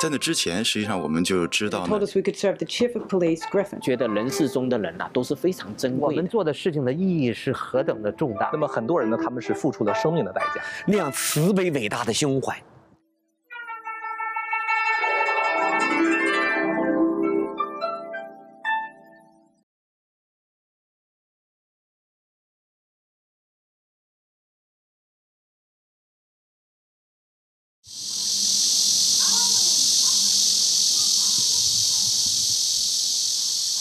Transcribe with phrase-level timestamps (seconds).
[0.00, 1.84] 在那之前实际上我们就知道呢
[3.82, 8.48] 觉得人世中的人呐都是非常珍贵我们做的事情的意义是何等的重大。
[8.50, 10.62] 那么很多人呢他们是付出了生命的代价。
[10.86, 12.56] 那样慈悲伟大的胸怀。